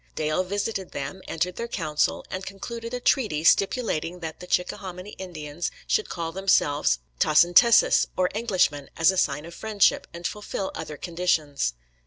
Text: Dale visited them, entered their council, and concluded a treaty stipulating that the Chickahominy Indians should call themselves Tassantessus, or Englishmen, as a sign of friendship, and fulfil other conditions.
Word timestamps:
Dale 0.15 0.43
visited 0.43 0.93
them, 0.93 1.21
entered 1.27 1.57
their 1.57 1.67
council, 1.67 2.25
and 2.31 2.43
concluded 2.43 2.91
a 2.91 2.99
treaty 2.99 3.43
stipulating 3.43 4.19
that 4.21 4.39
the 4.39 4.47
Chickahominy 4.47 5.11
Indians 5.19 5.69
should 5.85 6.09
call 6.09 6.31
themselves 6.31 6.97
Tassantessus, 7.19 8.07
or 8.17 8.27
Englishmen, 8.33 8.89
as 8.97 9.11
a 9.11 9.15
sign 9.17 9.45
of 9.45 9.53
friendship, 9.53 10.07
and 10.11 10.25
fulfil 10.25 10.71
other 10.73 10.97
conditions. 10.97 11.75